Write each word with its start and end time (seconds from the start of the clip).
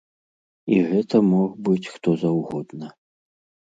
І 0.77 0.79
гэта 0.93 1.23
мог 1.31 1.51
быць 1.69 1.91
хто 1.95 2.19
заўгодна. 2.27 2.87